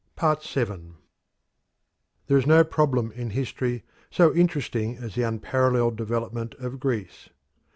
The 0.19 0.33
Greeks 0.33 0.97
There 2.25 2.35
is 2.39 2.47
no 2.47 2.63
problem 2.63 3.11
in 3.11 3.29
history 3.29 3.83
so 4.09 4.33
interesting 4.33 4.97
as 4.97 5.13
the 5.13 5.21
unparalleled 5.21 5.95
development 5.95 6.55
of 6.55 6.79
Greece. 6.79 7.29